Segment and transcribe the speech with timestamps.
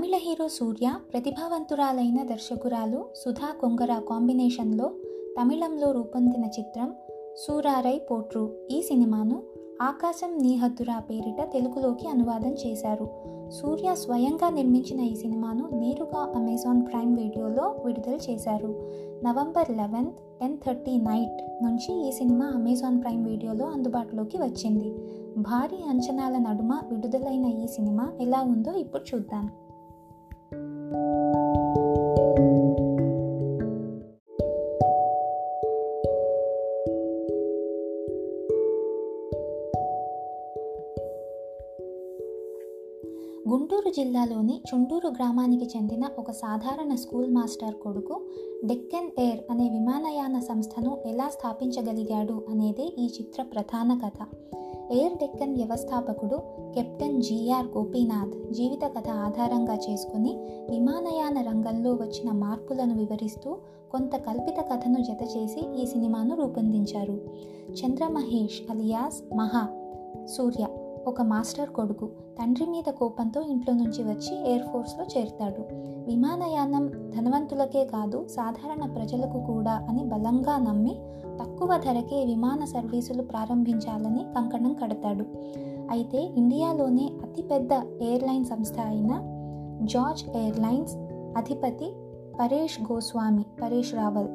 [0.00, 4.90] తమిళ hero Suriya ప్రతిభావంతురాలైన దర్శకురాలు సుధా కొంగర కాంబినేషన్లో
[5.40, 6.94] తమిళంలో రూపొందిన చిత్రం
[7.36, 8.54] సూరారై పోట్రు.
[8.70, 9.42] ఈ సినిమాను
[9.82, 13.08] ఆకాశం నీ హద్దురా పేరిట తెలుగులోకి అనువాదం చేశారు.
[13.48, 18.90] సూర్య స్వయంగా నిర్మించిన ఈ సినిమాను నేరుగా అమెజాన్ ప్రైమ్ వీడియోలో విడుదల చేశారు.
[19.24, 24.94] November eleventh ten thirty night నుంచి ఈ సినిమా అమెజాన్ ప్రైమ్ వీడియోలో అందుబాటులోకి వచ్చింది.
[25.38, 29.50] భారీ అంచనాల నడుమ విడుదలైన ఈ సినిమా ఎలా ఉందో ఇప్పుడు చూద్దాం.
[43.50, 48.20] గుంటూరు జిల్లాలోని చుండూరు గ్రామానికి చెందిన ఒక సాధారణ స్కూల్ మాస్టర్ కొడుకు
[48.64, 54.26] డెక్కన్ ఎయిర్ అనే విమానయాన సంస్థను ఎలా స్థాపించగలిగాడు అనేదే ఈ చిత్ర ప్రధాన కథ.
[54.92, 56.36] ఎయిర్ డెక్కన్ వ్యవస్థాపకుడు
[56.74, 60.36] కెప్టెన్ జిఆర్ గోపీనాథ్ జీవిత కథ ఆధారంగా చేసుకుని
[60.70, 63.56] విమానయాన రంగంలో వచ్చిన మార్పులను వివరిస్తూ
[63.90, 67.20] కొంత కల్పిత కథను జతచేసి ఈ సినిమాను రూపొందించారు.
[67.72, 69.68] చంద్రమహేష్ అలియాస్ మహా
[70.26, 70.66] సూర్య
[71.06, 75.74] ఒక మాస్టర్ కొడుకు తండ్రి మీద కోపంతో ఇంట్లో నుంచి వచ్చి ఎయిర్ ఫోర్స్లో చేరుతాడు.
[76.06, 80.96] విమానయానం ధనవంతులకే కాదు సాధారణ ప్రజలకు కూడా అని బలంగా నమ్మి
[81.40, 85.24] తక్కువ ధరకే విమాన సర్వీసులు ప్రారంభించాలని కంకణం కడతాడు.
[85.90, 89.12] అయితే ఇండియాలోనే అతిపెద్ద ఎయిర్లైన్ సంస్థ అయిన
[89.82, 90.94] జార్జ్ ఎయిర్లైన్స్
[91.36, 91.92] అధిపతి
[92.40, 94.28] పరేష్ గోస్వామి పరేష్ రావల్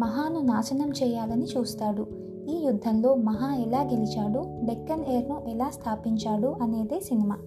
[0.00, 2.06] మహాను నాశనం చేయాలని చూస్తాడు.
[2.48, 4.44] ఈ యుద్ధంలో మహా ఎలా గెలిచాడు?
[4.64, 6.56] డెక్కన్ ఎయిర్ను ఎలా స్థాపించాడు?
[6.62, 7.38] అనేదే సినిమా.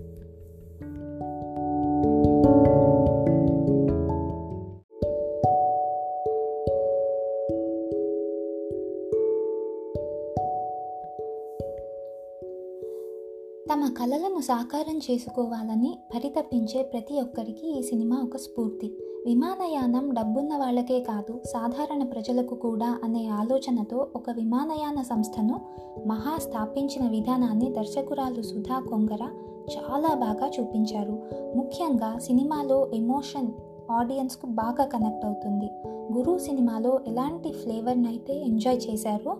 [13.73, 19.06] తమ కలలను సాకారం చేసుకోవాలని పరితపించే ప్రతి ఒక్కరికి ఈ సినిమా ఒక స్ఫూర్తి.
[19.25, 25.59] విమానయానం డబ్బున్న వాళ్ళకే కాదు సాధారణ ప్రజలకు కూడా అనే ఆలోచనతో ఒక విమానయాన సంస్థను
[26.07, 29.29] మహా స్థాపించిన విధానాన్ని దర్శకురాలు సుధా కొంగర
[29.77, 31.19] చాలా బాగా చూపించారు.
[31.55, 33.47] ముఖ్యంగా సినిమాలో ఎమోషన్
[33.91, 35.69] ఆడియన్స్కు బాగా కనెక్ట్ అవుతుంది.
[36.13, 39.37] గురు సినిమాలో ఎలాంటి ఫ్లేవర్ని అయితే ఎంజాయ్ చేశారో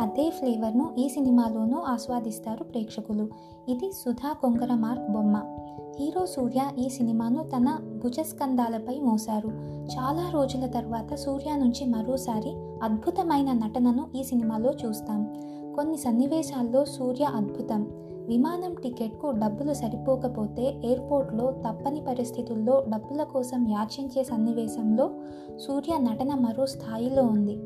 [0.00, 3.28] అదే ఫ్లేవర్ను ఈ సినిమాలోనూ ఆస్వాదిస్తారు ప్రేక్షకులు.
[3.68, 5.53] ఇది సుధా కొంగర మార్క్ బొమ్మ.
[6.00, 9.48] హీరో సూర్య ఈ సినిమాను తన భుజస్కంధాలపై మోశారు.
[9.66, 12.50] చాలా రోజుల తర్వాత సూర్య నుంచి మరోసారి
[12.82, 15.34] అద్భుతమైన నటనను ఈ సినిమాలో చూస్తాం.
[15.76, 17.86] కొన్ని సన్నివేశాల్లో సూర్య అద్భుతం.
[18.26, 25.10] విమానం టికెట్కు డబ్బులు సరిపోకపోతే ఎయిర్పోర్ట్లో తప్పని పరిస్థితుల్లో డబ్బుల కోసం యాచించే సన్నివేశంలో
[25.56, 27.56] సూర్య నటన మరో స్థాయిలో ఉంది.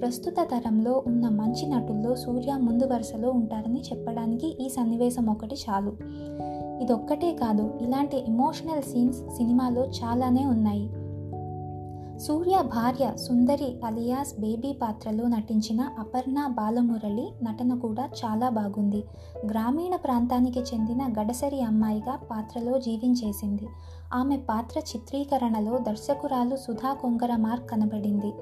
[0.00, 5.92] ప్రస్తుత తరంలో ఉన్న మంచి నటుల్లో సూర్య ముందు వరుసలో ఉంటారని చెప్పడానికి ఈ సన్నివేశం ఒకటి చాలు.
[6.80, 10.90] ఇదొక్కటే కాదు ఇలాంటి ఎమోషనల్ సీన్స్ సినిమాలో చాలానే ఉన్నాయి.
[12.18, 19.04] సూర్య భార్య సుందరి అలియాస్ బేబీ పాత్రలో నటించిన అపర్ణ బాలమురళి నటన కూడా చాలా బాగుంది.
[19.46, 23.66] గ్రామీణ ప్రాంతానికి చెందిన గడసరి అమ్మాయిగా పాత్రలో జీవించేసింది.
[24.14, 28.32] ఆమె పాత్ర చిత్రీకరణలో దర్శకురాలు సుధా కొంగర మార్క్ కనబడింది.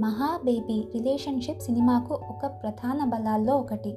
[0.00, 3.96] మహా బేబీ రిలేషన్షిప్ సినిమాకు ఒక ప్రధాన బలాల్లో ఒకటి.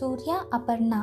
[0.00, 1.02] Suriya Aparna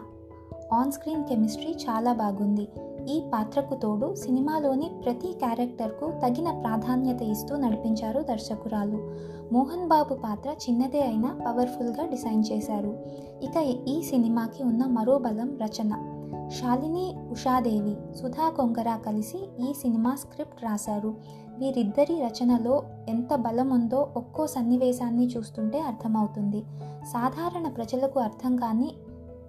[0.73, 2.67] on screen chemistry చాలా బాగుంది.
[3.09, 9.11] ఈ పాత్రకు తోడు సినిమాలోని ప్రతి క్యారెక్టర్కు తగిన ప్రాధాన్యత ఇస్తూ నడిపించారు దర్శకురాలు.
[9.53, 12.97] మోహన్ బాబు పాత్ర చిన్నదే అయినా పవర్ఫుల్గా డిజైన్ చేశారు.
[13.41, 16.11] ఇక ఈ సినిమాకి ఉన్న మరో బలం రచన.
[16.49, 21.13] శాలిని ఉషాదేవి సుధా కొంగరా కలిసి ఈ సినిమా స్క్రిప్ట్ రాశారు.
[21.57, 26.63] వీరిద్దరి రచనలో ఎంత బలం ఉందో ఒక్కో సన్నివేశాన్ని చూస్తుంటే అర్థమవుతుంది.
[27.03, 28.93] సాధారణ ప్రజలకు అర్థం కాని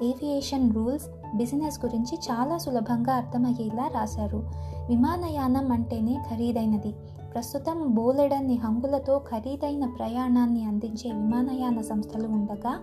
[0.02, 4.44] ఏవియేషన్ రూల్స్ బిజినెస్ గురించి చాలా సులభంగా అర్థమయ్యేలా రాశారు.
[4.88, 6.92] విమానయానం అంటేనే ఖరీదైనది.
[7.34, 12.80] ప్రస్తుతం బోలెడన్ని హంగులతో ఖరీదైన ప్రయాణాన్ని అందించే విమానయాన సంస్థలు ఉండగా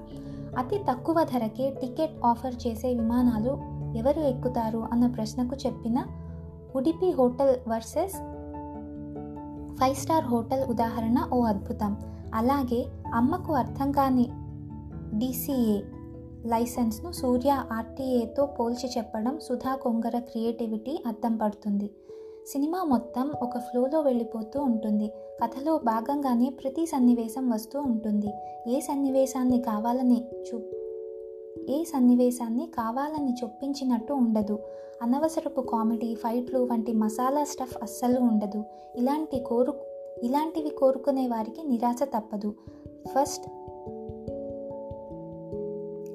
[0.58, 3.58] అతి తక్కువ ధరకే టికెట్ ఆఫర్ చేసే విమానాలు
[3.98, 6.06] ఎవరు ఎక్కుతారు అన్న ప్రశ్నకు చెప్పిన
[6.76, 8.14] Udupi hotel versus
[9.78, 11.98] five star hotel ఉదాహరణ ఓ అద్భుతం.
[12.34, 14.30] అలాగే అమ్మకు అర్థం కాని
[15.20, 15.82] డిసిఏ
[16.46, 21.90] లైసెన్స్ను సూర్య ఆర్టీఏతో పోల్చి చెప్పడం సుధా కొంగర క్రియేటివిటీ అద్దం పడుతుంది.
[22.48, 25.08] సినిమా మొత్తం ఒక ఫ్లోలో వెళ్ళిపోతూ ఉంటుంది.
[25.44, 28.28] కథలో భాగంగానే ప్రతి సన్నివేశం వస్తూ ఉంటుంది.
[28.68, 30.60] ఏ సన్నివేశాన్ని కావాలని చూ
[31.70, 34.60] ఏ సన్నివేశాన్ని కావాలని చొప్పించినట్టు ఉండదు.
[35.02, 38.64] అనవసరపు కామెడీ ఫైట్లు వంటి మసాలా స్టఫ్ అస్సలు ఉండదు.
[38.96, 39.74] ఇలాంటి కోరు
[40.24, 42.54] ఇలాంటివి కోరుకునే వారికి నిరాశ తప్పదు.
[43.16, 43.50] ఫస్ట్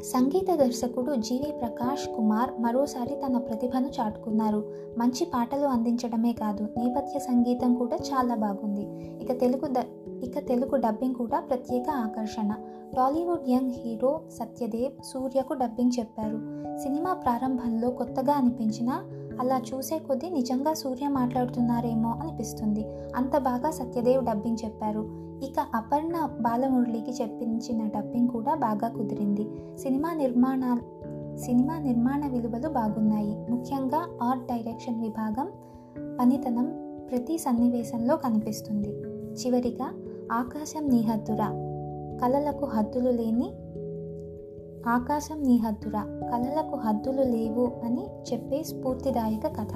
[0.02, 4.64] సంగీత దర్శకుడు జీవి ప్రకాష్ కుమార్ మరోసారి తన ప్రతిభను చాటుకున్నారు.
[4.98, 8.82] మంచి పాటలు అందించడమే కాదు నేపథ్య సంగీతం కూడా చాలా బాగుంది.
[9.24, 9.76] ఇక తెలుగు ద
[10.24, 12.54] ఇక తెలుగు డబ్బింగ్ కూడా ప్రత్యేక ఆకర్షణ.
[12.96, 16.36] టాలీవుడ్ యంగ్ హీరో సత్యదేవ్ సూర్యకు డబ్బింగ్ చెప్పారు.
[16.78, 19.04] సినిమా ప్రారంభంలో కొత్తగా అనిపించినా
[19.40, 22.85] అలా చూసే కొద్దీ నిజంగా సూర్య మాట్లాడుతున్నారేమో అనిపిస్తుంది.
[23.17, 25.00] అంత బాగా సత్యదేవ్ డబ్బింగ్ చెప్పారు.
[25.44, 29.49] ఇక అపర్ణ బాలమురళికి చెప్పించిన డబ్బింగ్ కూడా బాగా కుదిరింది.
[29.79, 30.79] సినిమా నిర్మాణ
[31.37, 33.46] సినిమా నిర్మాణ విలువలు బాగున్నాయి.
[33.50, 35.49] ముఖ్యంగా ఆర్ట్ డైరెక్షన్ విభాగం
[36.20, 38.88] పనితనం ప్రతి సన్నివేశంలో కనిపిస్తుంది.
[39.29, 39.93] చివరిగా
[40.32, 41.49] ఆకాశం నిహద్దురా
[42.20, 43.52] కళలకు కలలకు హద్దులు లేని
[44.88, 49.73] ఆకాశం నీ హద్దురా కళలకు హద్దులు లేవు అని చెప్పే స్ఫూర్తిదాయక కథ.